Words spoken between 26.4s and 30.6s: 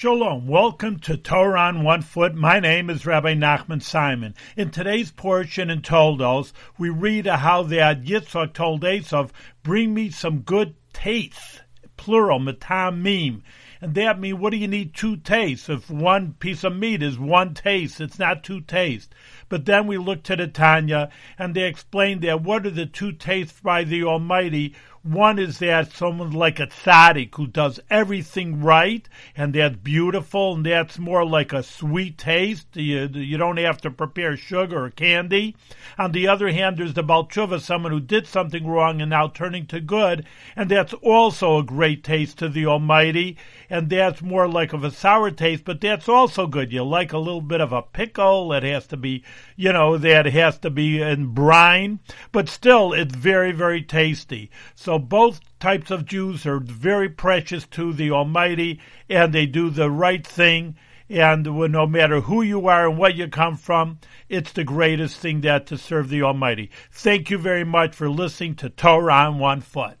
a tzaddik who does everything right, and that's beautiful,